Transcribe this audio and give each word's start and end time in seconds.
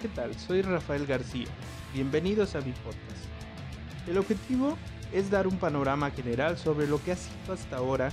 ¿qué 0.00 0.08
tal? 0.08 0.34
Soy 0.38 0.62
Rafael 0.62 1.06
García. 1.06 1.48
Bienvenidos 1.92 2.54
a 2.54 2.62
mi 2.62 2.72
podcast. 2.72 4.08
El 4.08 4.16
objetivo 4.16 4.78
es 5.12 5.30
dar 5.30 5.46
un 5.46 5.58
panorama 5.58 6.10
general 6.10 6.56
sobre 6.56 6.86
lo 6.86 7.02
que 7.04 7.12
ha 7.12 7.16
sido 7.16 7.52
hasta 7.52 7.76
ahora 7.76 8.10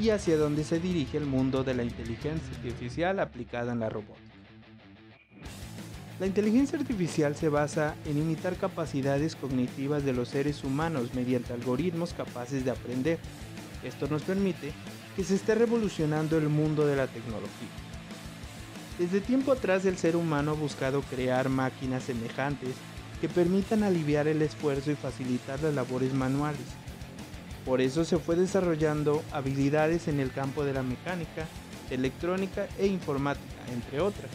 y 0.00 0.10
hacia 0.10 0.36
dónde 0.36 0.62
se 0.62 0.78
dirige 0.78 1.18
el 1.18 1.26
mundo 1.26 1.64
de 1.64 1.74
la 1.74 1.82
inteligencia 1.82 2.54
artificial 2.56 3.18
aplicada 3.18 3.72
en 3.72 3.80
la 3.80 3.88
robótica. 3.88 4.20
La 6.20 6.26
inteligencia 6.26 6.78
artificial 6.78 7.34
se 7.34 7.48
basa 7.48 7.96
en 8.04 8.18
imitar 8.18 8.56
capacidades 8.56 9.34
cognitivas 9.34 10.04
de 10.04 10.12
los 10.12 10.28
seres 10.28 10.62
humanos 10.62 11.14
mediante 11.14 11.52
algoritmos 11.52 12.12
capaces 12.12 12.64
de 12.64 12.70
aprender. 12.70 13.18
Esto 13.82 14.06
nos 14.06 14.22
permite 14.22 14.72
que 15.16 15.24
se 15.24 15.34
esté 15.34 15.56
revolucionando 15.56 16.38
el 16.38 16.48
mundo 16.48 16.86
de 16.86 16.96
la 16.96 17.08
tecnología. 17.08 17.68
Desde 18.98 19.20
tiempo 19.20 19.52
atrás 19.52 19.84
el 19.84 19.98
ser 19.98 20.16
humano 20.16 20.52
ha 20.52 20.54
buscado 20.54 21.02
crear 21.02 21.50
máquinas 21.50 22.04
semejantes 22.04 22.70
que 23.20 23.28
permitan 23.28 23.82
aliviar 23.82 24.26
el 24.26 24.40
esfuerzo 24.40 24.90
y 24.90 24.94
facilitar 24.94 25.60
las 25.60 25.74
labores 25.74 26.14
manuales. 26.14 26.64
Por 27.66 27.82
eso 27.82 28.06
se 28.06 28.16
fue 28.16 28.36
desarrollando 28.36 29.22
habilidades 29.32 30.08
en 30.08 30.18
el 30.18 30.32
campo 30.32 30.64
de 30.64 30.72
la 30.72 30.82
mecánica, 30.82 31.46
electrónica 31.90 32.68
e 32.78 32.86
informática, 32.86 33.44
entre 33.70 34.00
otras. 34.00 34.30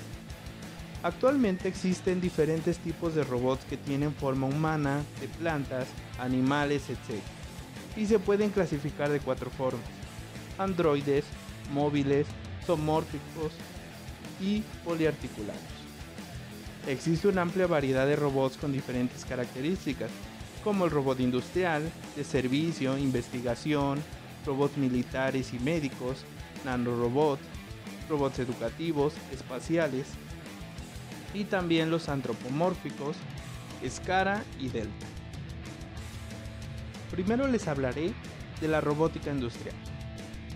Actualmente 1.01 1.67
existen 1.67 2.21
diferentes 2.21 2.77
tipos 2.77 3.15
de 3.15 3.23
robots 3.23 3.65
que 3.65 3.77
tienen 3.77 4.13
forma 4.13 4.45
humana, 4.45 5.01
de 5.19 5.27
plantas, 5.27 5.87
animales, 6.19 6.83
etc. 6.91 7.19
Y 7.97 8.05
se 8.05 8.19
pueden 8.19 8.51
clasificar 8.51 9.09
de 9.09 9.21
cuatro 9.21 9.49
formas. 9.49 9.81
Androides, 10.59 11.25
móviles, 11.73 12.27
zoomórficos 12.67 13.53
y 14.41 14.63
poliarticulados. 14.83 15.61
Existe 16.87 17.27
una 17.27 17.43
amplia 17.43 17.67
variedad 17.67 18.07
de 18.07 18.15
robots 18.15 18.57
con 18.57 18.71
diferentes 18.71 19.23
características, 19.23 20.09
como 20.63 20.85
el 20.85 20.91
robot 20.91 21.19
industrial, 21.19 21.83
de 22.15 22.23
servicio, 22.23 22.97
investigación, 22.97 23.99
robots 24.45 24.77
militares 24.77 25.53
y 25.53 25.59
médicos, 25.59 26.25
nanorobots, 26.65 27.43
robots 28.09 28.39
educativos, 28.39 29.13
espaciales, 29.31 30.07
y 31.33 31.45
también 31.45 31.89
los 31.89 32.09
antropomórficos 32.09 33.15
Scara 33.87 34.43
y 34.59 34.69
Delta. 34.69 35.05
Primero 37.09 37.47
les 37.47 37.67
hablaré 37.67 38.13
de 38.59 38.67
la 38.67 38.81
robótica 38.81 39.31
industrial. 39.31 39.75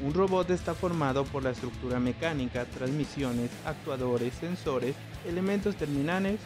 Un 0.04 0.14
robot 0.14 0.50
está 0.50 0.74
formado 0.74 1.24
por 1.24 1.44
la 1.44 1.52
estructura 1.52 2.00
mecánica, 2.00 2.66
transmisiones, 2.66 3.50
actuadores, 3.66 4.34
sensores, 4.34 4.96
elementos 5.26 5.76
terminales 5.78 6.40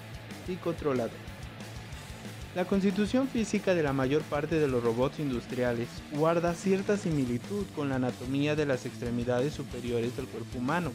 y 0.48 0.56
controladores. 0.56 1.18
La 2.56 2.66
constitución 2.66 3.28
física 3.28 3.74
de 3.74 3.84
la 3.84 3.94
mayor 3.94 4.22
parte 4.24 4.60
de 4.60 4.68
los 4.68 4.84
robots 4.84 5.20
industriales 5.20 5.88
guarda 6.12 6.54
cierta 6.54 6.98
similitud 6.98 7.66
con 7.76 7.90
la 7.90 7.96
anatomía 7.96 8.56
de 8.56 8.66
las 8.66 8.86
extremidades 8.86 9.54
superiores 9.54 10.16
del 10.16 10.28
cuerpo 10.28 10.58
humano, 10.58 10.92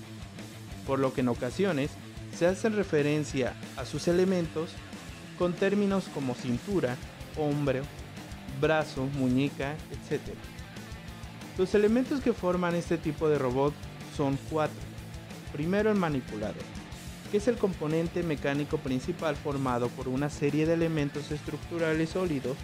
por 0.86 0.98
lo 0.98 1.12
que 1.12 1.22
en 1.22 1.28
ocasiones 1.28 1.91
se 2.36 2.46
hacen 2.46 2.74
referencia 2.74 3.55
a 3.77 3.84
sus 3.84 4.08
elementos 4.08 4.70
con 5.39 5.52
términos 5.52 6.05
como 6.12 6.34
cintura, 6.34 6.96
hombro, 7.36 7.83
brazo, 8.61 9.06
muñeca, 9.16 9.74
etc. 9.91 10.20
Los 11.56 11.74
elementos 11.77 12.20
que 12.20 12.33
forman 12.33 12.74
este 12.74 12.98
tipo 12.98 13.28
de 13.28 13.38
robot 13.38 13.72
son 14.16 14.36
cuatro. 14.50 14.80
Primero 15.52 15.91
el 15.91 15.96
manipulador, 15.96 16.56
que 17.30 17.36
es 17.36 17.46
el 17.46 17.56
componente 17.56 18.24
mecánico 18.24 18.79
principal 18.79 19.36
formado 19.36 19.89
por 19.89 20.08
una 20.08 20.30
serie 20.30 20.67
de 20.67 20.74
elementos 20.74 21.30
estructurales 21.30 22.11
sólidos 22.11 22.56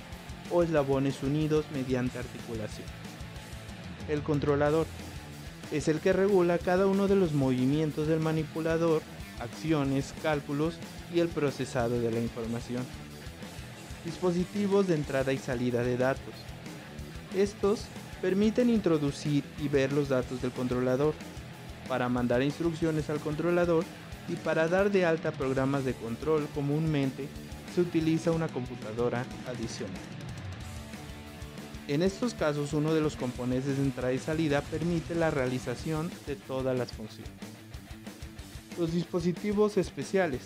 o 0.51 0.65
eslabones 0.65 1.23
unidos 1.23 1.67
mediante 1.73 2.19
articulación. 2.19 2.87
El 4.09 4.23
controlador 4.23 4.89
es 5.71 5.87
el 5.87 6.01
que 6.01 6.13
regula 6.13 6.59
cada 6.59 6.89
uno 6.89 7.07
de 7.07 7.15
los 7.15 7.33
movimientos 7.33 8.09
del 8.09 8.19
manipulador 8.19 9.03
acciones, 9.39 10.13
cálculos 10.21 10.75
y 11.15 11.21
el 11.21 11.29
procesado 11.29 12.01
de 12.01 12.11
la 12.11 12.21
información. 12.21 12.85
Dispositivos 14.05 14.89
de 14.89 14.97
entrada 14.97 15.33
y 15.33 15.39
salida 15.39 15.83
de 15.83 15.97
datos. 15.97 16.35
Estos 17.37 17.85
permiten 18.21 18.71
introducir 18.71 19.45
y 19.59 19.69
ver 19.69 19.93
los 19.93 20.09
datos 20.09 20.43
del 20.43 20.51
controlador, 20.53 21.15
para 21.89 22.09
mandar 22.09 22.43
instrucciones 22.43 23.11
al 23.11 23.21
controlador 23.21 23.85
y 24.29 24.37
para 24.37 24.69
dar 24.69 24.91
de 24.91 25.05
alta 25.05 25.33
programas 25.33 25.85
de 25.85 25.95
control 25.95 26.47
comúnmente 26.55 27.29
se 27.75 27.81
utiliza 27.81 28.31
una 28.31 28.49
computadora 28.49 29.25
adicional. 29.49 29.97
En 31.89 32.03
estos 32.03 32.35
casos 32.35 32.73
uno 32.73 32.95
de 32.95 33.01
los 33.01 33.17
componentes 33.17 33.77
de 33.77 33.83
entrada 33.83 34.13
y 34.13 34.19
salida 34.19 34.61
permite 34.61 35.17
la 35.17 35.31
realización 35.31 36.11
de 36.27 36.37
todas 36.37 36.79
las 36.79 36.93
funciones 36.93 37.51
los 38.81 38.93
dispositivos 38.93 39.77
especiales, 39.77 40.41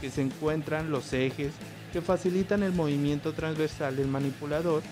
que 0.00 0.10
se 0.10 0.22
encuentran 0.22 0.90
los 0.90 1.12
ejes 1.12 1.52
que 1.92 2.00
facilitan 2.00 2.62
el 2.62 2.72
movimiento 2.72 3.32
transversal 3.32 3.96
del 3.96 4.06
manipulador 4.06 4.82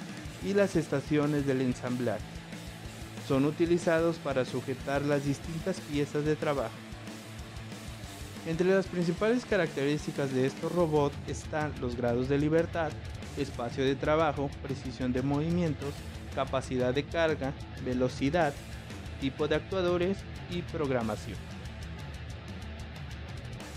y 0.44 0.54
las 0.54 0.76
estaciones 0.76 1.46
del 1.46 1.60
ensamblaje. 1.60 2.24
Son 3.26 3.44
utilizados 3.44 4.16
para 4.16 4.44
sujetar 4.44 5.02
las 5.02 5.24
distintas 5.24 5.80
piezas 5.80 6.24
de 6.24 6.36
trabajo. 6.36 6.74
Entre 8.46 8.68
las 8.68 8.86
principales 8.86 9.44
características 9.44 10.32
de 10.32 10.46
estos 10.46 10.72
robots 10.72 11.16
están 11.26 11.72
los 11.80 11.96
grados 11.96 12.28
de 12.28 12.38
libertad, 12.38 12.90
espacio 13.36 13.84
de 13.84 13.94
trabajo, 13.94 14.48
precisión 14.62 15.12
de 15.12 15.22
movimientos, 15.22 15.92
capacidad 16.34 16.94
de 16.94 17.04
carga, 17.04 17.52
velocidad, 17.84 18.54
tipo 19.20 19.48
de 19.48 19.56
actuadores 19.56 20.18
y 20.50 20.62
programación. 20.62 21.36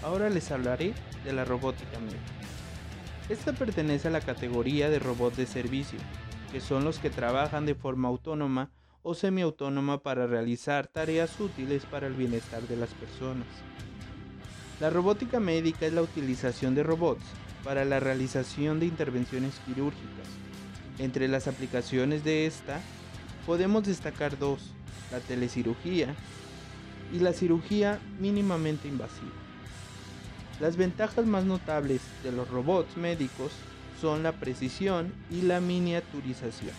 Ahora 0.04 0.30
les 0.30 0.50
hablaré 0.52 0.94
de 1.26 1.34
la 1.34 1.44
robótica 1.44 2.00
médica. 2.00 2.22
Esta 3.30 3.54
pertenece 3.54 4.08
a 4.08 4.12
la 4.12 4.22
categoría 4.22 4.90
de 4.90 5.00
robots 5.00 5.38
de 5.38 5.46
servicio, 5.46 6.00
que 6.52 6.60
son 6.60 6.84
los 6.84 7.00
que 7.00 7.10
trabajan 7.10 7.66
de 7.66 7.76
forma 7.76 8.10
autónoma 8.10 8.70
o 9.04 9.16
semiautónoma 9.16 10.04
para 10.04 10.28
realizar 10.28 10.88
tareas 10.88 11.40
útiles 11.40 11.86
para 11.86 12.08
el 12.08 12.14
bienestar 12.14 12.62
de 12.64 12.76
las 12.76 12.90
personas. 12.90 13.48
La 14.80 14.90
robótica 14.90 15.40
médica 15.40 15.86
es 15.86 15.94
la 15.94 16.02
utilización 16.02 16.76
de 16.76 16.84
robots 16.84 17.24
para 17.64 17.86
la 17.86 18.00
realización 18.00 18.80
de 18.80 18.88
intervenciones 18.88 19.60
quirúrgicas. 19.66 20.28
Entre 21.00 21.28
las 21.28 21.48
aplicaciones 21.48 22.24
de 22.24 22.46
esta 22.46 22.82
podemos 23.46 23.86
destacar 23.86 24.38
dos, 24.38 24.74
la 25.12 25.20
telecirugía 25.20 26.14
y 27.14 27.20
la 27.20 27.34
cirugía 27.34 28.00
mínimamente 28.20 28.88
invasiva. 28.88 29.32
Las 30.60 30.78
ventajas 30.78 31.26
más 31.26 31.44
notables 31.44 32.02
de 32.24 32.32
los 32.32 32.48
robots 32.50 32.96
médicos 32.98 33.52
son 34.02 34.24
la 34.24 34.32
precisión 34.32 35.14
y 35.30 35.44
la 35.44 35.62
miniaturización. 35.62 36.74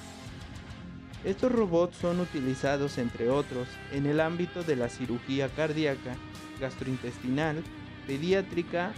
Estos 1.24 1.52
robots 1.52 1.96
son 1.96 2.18
utilizados, 2.18 2.98
entre 2.98 3.30
otros, 3.30 3.68
en 3.92 4.06
el 4.06 4.18
ámbito 4.20 4.64
de 4.64 4.74
la 4.74 4.88
cirugía 4.88 5.48
cardíaca, 5.48 6.16
gastrointestinal, 6.60 7.62
pediátrica 8.08 8.92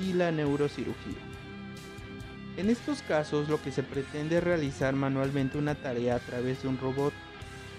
y 0.00 0.12
la 0.12 0.30
neurocirugía. 0.30 1.18
En 2.56 2.70
estos 2.70 3.02
casos 3.02 3.48
lo 3.48 3.60
que 3.60 3.72
se 3.72 3.82
pretende 3.82 4.38
es 4.38 4.44
realizar 4.44 4.94
manualmente 4.94 5.58
una 5.58 5.74
tarea 5.74 6.14
a 6.14 6.20
través 6.20 6.62
de 6.62 6.68
un 6.68 6.78
robot, 6.78 7.12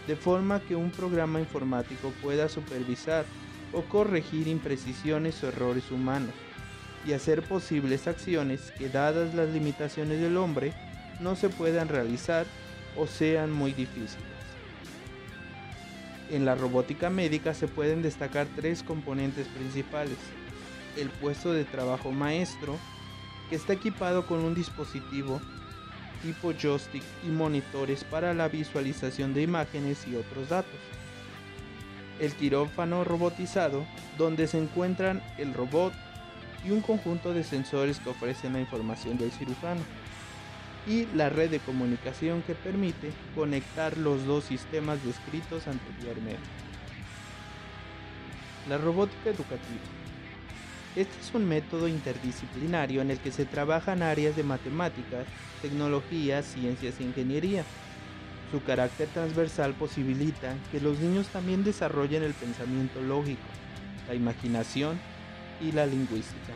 de 0.08 0.18
forma 0.18 0.60
que 0.60 0.76
un 0.76 0.92
programa 0.92 1.40
informático 1.40 2.12
pueda 2.22 2.50
supervisar 2.50 3.24
o 3.72 3.84
corregir 3.84 4.50
imprecisiones 4.50 5.42
o 5.42 5.48
errores 5.48 5.90
humanos 5.90 6.34
y 7.06 7.14
hacer 7.14 7.42
posibles 7.44 8.08
acciones 8.08 8.72
que 8.78 8.90
dadas 8.90 9.34
las 9.34 9.50
limitaciones 9.50 10.22
del 10.22 10.38
hombre 10.38 10.74
no 11.20 11.36
se 11.36 11.50
puedan 11.50 11.90
realizar 11.90 12.46
o 12.98 13.08
sean 13.08 13.52
muy 13.52 13.74
difíciles. 13.74 14.24
En 16.32 16.46
la 16.46 16.56
robótica 16.56 17.10
médica 17.10 17.54
se 17.54 17.68
pueden 17.68 18.02
destacar 18.02 18.48
tres 18.56 18.82
componentes 18.84 19.48
principales. 19.48 20.18
El 20.98 21.10
puesto 21.10 21.52
de 21.52 21.66
trabajo 21.66 22.12
maestro, 22.12 22.78
que 23.50 23.56
está 23.56 23.74
equipado 23.74 24.26
con 24.26 24.40
un 24.40 24.56
dispositivo 24.56 25.42
tipo 26.22 26.54
joystick 26.54 27.04
y 27.26 27.28
monitores 27.28 28.04
para 28.06 28.34
la 28.34 28.48
visualización 28.48 29.34
de 29.34 29.42
imágenes 29.42 30.08
y 30.08 30.16
otros 30.16 30.50
datos 30.50 30.80
el 32.20 32.34
quirófano 32.34 33.04
robotizado, 33.04 33.86
donde 34.18 34.48
se 34.48 34.58
encuentran 34.58 35.22
el 35.38 35.54
robot 35.54 35.94
y 36.66 36.72
un 36.72 36.82
conjunto 36.82 37.34
de 37.34 37.44
sensores 37.44 38.00
que 38.00 38.10
ofrecen 38.10 38.54
la 38.54 38.60
información 38.60 39.18
del 39.18 39.32
cirujano, 39.32 39.82
y 40.88 41.06
la 41.16 41.30
red 41.30 41.50
de 41.50 41.60
comunicación 41.60 42.42
que 42.42 42.56
permite 42.56 43.12
conectar 43.36 43.98
los 43.98 44.26
dos 44.26 44.44
sistemas 44.44 45.04
descritos 45.04 45.68
anteriormente. 45.68 46.42
La 48.68 48.78
robótica 48.78 49.30
educativa. 49.30 49.82
Este 50.96 51.20
es 51.20 51.34
un 51.34 51.48
método 51.48 51.88
interdisciplinario 51.88 53.02
en 53.02 53.12
el 53.12 53.18
que 53.18 53.32
se 53.32 53.46
trabajan 53.46 54.04
áreas 54.04 54.36
de 54.36 54.44
matemáticas, 54.44 55.26
tecnología, 55.62 56.44
ciencias 56.44 57.00
e 57.00 57.04
ingeniería. 57.04 57.64
Su 58.52 58.62
carácter 58.62 59.08
transversal 59.08 59.74
posibilita 59.74 60.54
que 60.72 60.80
los 60.80 61.00
niños 61.00 61.28
también 61.30 61.64
desarrollen 61.64 62.22
el 62.22 62.34
pensamiento 62.34 63.02
lógico, 63.02 63.42
la 64.08 64.14
imaginación 64.14 65.00
la 65.72 65.86
lingüística. 65.86 66.54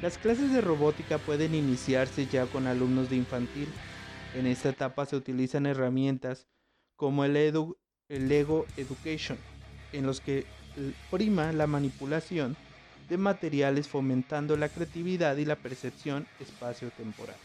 Las 0.00 0.18
clases 0.18 0.52
de 0.52 0.60
robótica 0.60 1.18
pueden 1.18 1.54
iniciarse 1.54 2.26
ya 2.26 2.46
con 2.46 2.66
alumnos 2.66 3.08
de 3.08 3.16
infantil. 3.16 3.68
En 4.34 4.46
esta 4.46 4.70
etapa 4.70 5.06
se 5.06 5.16
utilizan 5.16 5.66
herramientas 5.66 6.46
como 6.96 7.24
el, 7.24 7.36
Edu, 7.36 7.76
el 8.08 8.28
Lego 8.28 8.66
Education, 8.76 9.38
en 9.92 10.06
los 10.06 10.20
que 10.20 10.44
prima 11.10 11.52
la 11.52 11.66
manipulación 11.66 12.56
de 13.08 13.16
materiales 13.16 13.88
fomentando 13.88 14.56
la 14.56 14.68
creatividad 14.68 15.36
y 15.36 15.44
la 15.44 15.56
percepción 15.56 16.26
espacio-temporal. 16.40 17.36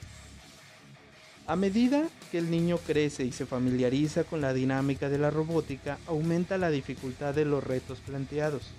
A 1.45 1.55
medida 1.55 2.09
que 2.31 2.39
el 2.39 2.51
niño 2.51 2.77
crece 2.77 3.23
y 3.23 3.31
se 3.31 3.45
familiariza 3.45 4.23
con 4.23 4.41
la 4.41 4.53
dinámica 4.53 5.09
de 5.09 5.17
la 5.17 5.29
robótica, 5.29 5.97
aumenta 6.05 6.57
la 6.57 6.69
dificultad 6.69 7.33
de 7.33 7.45
los 7.45 7.63
retos 7.63 7.99
planteados. 7.99 8.71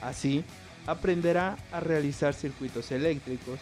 Así, 0.00 0.44
aprenderá 0.86 1.56
a 1.72 1.80
realizar 1.80 2.34
circuitos 2.34 2.90
eléctricos, 2.92 3.58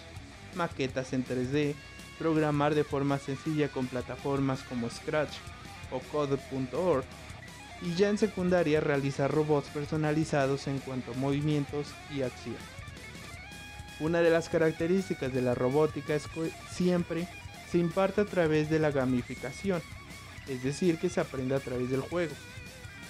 maquetas 0.54 1.12
en 1.12 1.24
3D, 1.24 1.74
programar 2.18 2.74
de 2.74 2.84
forma 2.84 3.18
sencilla 3.18 3.68
con 3.68 3.86
plataformas 3.86 4.62
como 4.62 4.88
Scratch 4.88 5.34
o 5.90 6.00
Code.org 6.00 7.04
y 7.82 7.94
ya 7.94 8.08
en 8.08 8.18
secundaria 8.18 8.80
realizar 8.80 9.30
robots 9.30 9.68
personalizados 9.68 10.68
en 10.68 10.78
cuanto 10.78 11.12
a 11.12 11.16
movimientos 11.16 11.88
y 12.14 12.22
acción. 12.22 12.56
Una 14.00 14.20
de 14.20 14.30
las 14.30 14.48
características 14.48 15.32
de 15.32 15.42
la 15.42 15.54
robótica 15.54 16.14
es 16.14 16.26
que 16.28 16.50
siempre 16.70 17.28
se 17.70 17.78
imparte 17.78 18.22
a 18.22 18.24
través 18.24 18.70
de 18.70 18.78
la 18.78 18.90
gamificación, 18.90 19.82
es 20.48 20.62
decir, 20.62 20.98
que 20.98 21.08
se 21.08 21.20
aprende 21.20 21.54
a 21.54 21.60
través 21.60 21.90
del 21.90 22.00
juego. 22.00 22.34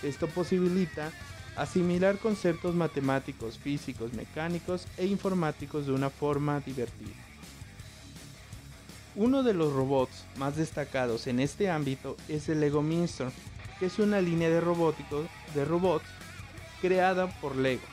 Esto 0.02 0.26
posibilita 0.28 1.10
asimilar 1.56 2.18
conceptos 2.18 2.74
matemáticos, 2.74 3.58
físicos, 3.58 4.12
mecánicos 4.12 4.86
e 4.96 5.06
informáticos 5.06 5.86
de 5.86 5.92
una 5.92 6.10
forma 6.10 6.60
divertida. 6.60 7.14
Uno 9.16 9.44
de 9.44 9.54
los 9.54 9.72
robots 9.72 10.24
más 10.36 10.56
destacados 10.56 11.28
en 11.28 11.38
este 11.38 11.70
ámbito 11.70 12.16
es 12.28 12.48
el 12.48 12.60
Lego 12.60 12.82
Minster, 12.82 13.28
que 13.78 13.86
es 13.86 13.98
una 14.00 14.20
línea 14.20 14.50
de 14.50 14.60
robóticos 14.60 15.26
de 15.54 15.64
robots 15.64 16.06
creada 16.80 17.28
por 17.40 17.54
Lego. 17.54 17.84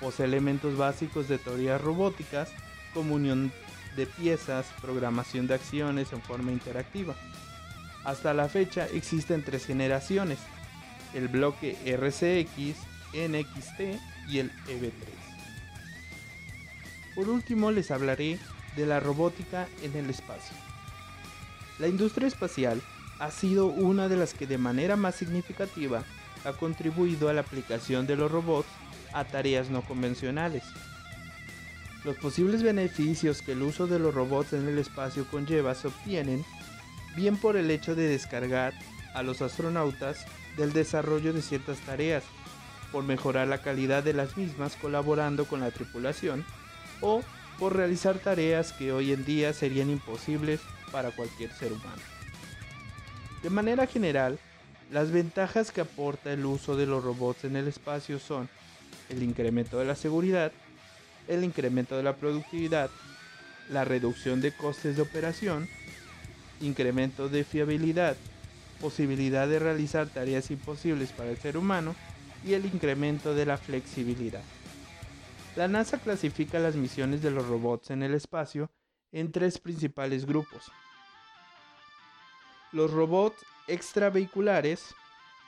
Posee 0.00 0.26
elementos 0.26 0.76
básicos 0.76 1.28
de 1.28 1.38
teorías 1.38 1.80
robóticas, 1.80 2.50
como 2.92 3.14
unión 3.14 3.50
de 3.96 4.06
piezas, 4.06 4.66
programación 4.82 5.46
de 5.46 5.54
acciones 5.54 6.12
en 6.12 6.20
forma 6.20 6.52
interactiva. 6.52 7.14
Hasta 8.04 8.34
la 8.34 8.48
fecha 8.48 8.86
existen 8.86 9.42
tres 9.42 9.64
generaciones, 9.64 10.38
el 11.14 11.28
bloque 11.28 11.76
RCX, 11.86 12.76
NXT 13.16 13.98
y 14.28 14.38
el 14.38 14.50
EV3. 14.68 14.92
Por 17.14 17.28
último 17.28 17.70
les 17.70 17.90
hablaré 17.90 18.38
de 18.76 18.86
la 18.86 19.00
robótica 19.00 19.68
en 19.82 19.96
el 19.96 20.10
espacio. 20.10 20.56
La 21.78 21.88
industria 21.88 22.28
espacial 22.28 22.82
ha 23.18 23.30
sido 23.30 23.66
una 23.66 24.08
de 24.08 24.16
las 24.16 24.34
que 24.34 24.46
de 24.46 24.58
manera 24.58 24.96
más 24.96 25.14
significativa 25.14 26.04
ha 26.44 26.52
contribuido 26.52 27.28
a 27.28 27.32
la 27.32 27.40
aplicación 27.40 28.06
de 28.06 28.16
los 28.16 28.30
robots 28.30 28.68
a 29.12 29.24
tareas 29.24 29.70
no 29.70 29.82
convencionales. 29.82 30.62
Los 32.04 32.16
posibles 32.18 32.62
beneficios 32.62 33.42
que 33.42 33.52
el 33.52 33.62
uso 33.62 33.86
de 33.86 33.98
los 33.98 34.14
robots 34.14 34.52
en 34.52 34.68
el 34.68 34.78
espacio 34.78 35.26
conlleva 35.26 35.74
se 35.74 35.88
obtienen 35.88 36.44
bien 37.16 37.36
por 37.36 37.56
el 37.56 37.70
hecho 37.70 37.94
de 37.94 38.08
descargar 38.08 38.74
a 39.14 39.22
los 39.22 39.40
astronautas 39.42 40.26
del 40.56 40.72
desarrollo 40.72 41.32
de 41.32 41.42
ciertas 41.42 41.78
tareas, 41.80 42.22
por 42.92 43.04
mejorar 43.04 43.48
la 43.48 43.62
calidad 43.62 44.02
de 44.02 44.12
las 44.12 44.36
mismas 44.36 44.76
colaborando 44.76 45.44
con 45.44 45.60
la 45.60 45.70
tripulación, 45.70 46.44
o 47.00 47.22
por 47.58 47.76
realizar 47.76 48.18
tareas 48.18 48.72
que 48.72 48.92
hoy 48.92 49.12
en 49.12 49.24
día 49.24 49.52
serían 49.52 49.90
imposibles 49.90 50.60
para 50.92 51.10
cualquier 51.10 51.52
ser 51.52 51.72
humano. 51.72 52.02
De 53.42 53.50
manera 53.50 53.86
general, 53.86 54.38
las 54.90 55.10
ventajas 55.10 55.72
que 55.72 55.80
aporta 55.80 56.32
el 56.32 56.44
uso 56.44 56.76
de 56.76 56.86
los 56.86 57.02
robots 57.02 57.44
en 57.44 57.56
el 57.56 57.68
espacio 57.68 58.18
son 58.18 58.48
el 59.08 59.22
incremento 59.22 59.78
de 59.78 59.84
la 59.84 59.94
seguridad, 59.94 60.52
el 61.28 61.44
incremento 61.44 61.96
de 61.96 62.02
la 62.02 62.16
productividad, 62.16 62.90
la 63.70 63.84
reducción 63.84 64.40
de 64.40 64.52
costes 64.52 64.96
de 64.96 65.02
operación, 65.02 65.68
incremento 66.60 67.28
de 67.28 67.44
fiabilidad, 67.44 68.16
posibilidad 68.80 69.48
de 69.48 69.58
realizar 69.58 70.06
tareas 70.08 70.50
imposibles 70.50 71.10
para 71.10 71.30
el 71.30 71.36
ser 71.38 71.56
humano 71.56 71.94
y 72.46 72.54
el 72.54 72.64
incremento 72.64 73.34
de 73.34 73.44
la 73.44 73.58
flexibilidad. 73.58 74.42
La 75.56 75.68
NASA 75.68 75.98
clasifica 75.98 76.58
las 76.58 76.76
misiones 76.76 77.22
de 77.22 77.30
los 77.30 77.46
robots 77.46 77.90
en 77.90 78.02
el 78.02 78.14
espacio 78.14 78.70
en 79.10 79.32
tres 79.32 79.58
principales 79.58 80.26
grupos. 80.26 80.70
Los 82.72 82.92
robots 82.92 83.44
extravehiculares, 83.66 84.94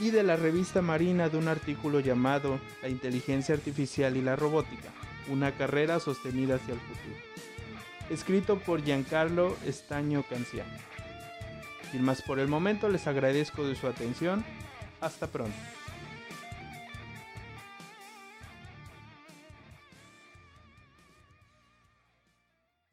y 0.00 0.10
de 0.10 0.22
la 0.22 0.36
revista 0.36 0.82
Marina 0.82 1.28
de 1.28 1.38
un 1.38 1.48
artículo 1.48 2.00
llamado 2.00 2.60
La 2.82 2.88
inteligencia 2.88 3.54
artificial 3.54 4.16
y 4.16 4.22
la 4.22 4.36
robótica, 4.36 4.90
una 5.28 5.52
carrera 5.52 6.00
sostenida 6.00 6.56
hacia 6.56 6.74
el 6.74 6.80
futuro 6.80 7.36
escrito 8.10 8.58
por 8.58 8.82
Giancarlo 8.82 9.56
Estaño 9.64 10.24
Canciano. 10.28 10.72
Sin 11.90 12.02
más 12.02 12.22
por 12.22 12.38
el 12.38 12.48
momento, 12.48 12.88
les 12.88 13.06
agradezco 13.06 13.66
de 13.66 13.74
su 13.74 13.86
atención. 13.86 14.44
Hasta 15.00 15.26
pronto. 15.26 15.56